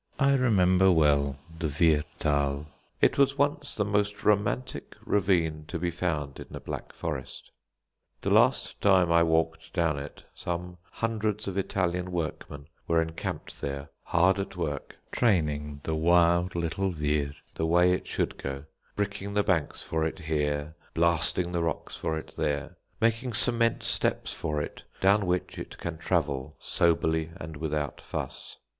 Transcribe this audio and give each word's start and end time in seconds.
I 0.17 0.33
remember 0.33 0.91
well 0.91 1.37
the 1.59 1.67
Wehrthal. 1.67 2.65
It 3.01 3.19
was 3.19 3.37
once 3.37 3.75
the 3.75 3.85
most 3.85 4.23
romantic 4.23 4.95
ravine 5.05 5.65
to 5.67 5.77
be 5.77 5.91
found 5.91 6.39
in 6.39 6.47
the 6.49 6.59
Black 6.59 6.91
Forest. 6.91 7.51
The 8.21 8.31
last 8.31 8.81
time 8.81 9.11
I 9.11 9.21
walked 9.21 9.73
down 9.73 9.99
it 9.99 10.23
some 10.33 10.79
hundreds 10.89 11.47
of 11.47 11.55
Italian 11.55 12.11
workmen 12.11 12.65
were 12.87 12.99
encamped 12.99 13.61
there 13.61 13.91
hard 14.05 14.39
at 14.39 14.57
work, 14.57 14.97
training 15.11 15.81
the 15.83 15.93
wild 15.93 16.55
little 16.55 16.91
Wehr 16.91 17.35
the 17.53 17.67
way 17.67 17.93
it 17.93 18.07
should 18.07 18.39
go, 18.39 18.63
bricking 18.95 19.33
the 19.33 19.43
banks 19.43 19.83
for 19.83 20.03
it 20.03 20.17
here, 20.17 20.73
blasting 20.95 21.51
the 21.51 21.61
rocks 21.61 21.95
for 21.95 22.17
it 22.17 22.33
there, 22.35 22.75
making 22.99 23.33
cement 23.35 23.83
steps 23.83 24.33
for 24.33 24.63
it 24.63 24.81
down 24.99 25.27
which 25.27 25.59
it 25.59 25.77
can 25.77 25.99
travel 25.99 26.55
soberly 26.57 27.29
and 27.39 27.55
without 27.55 28.01
fuss. 28.01 28.57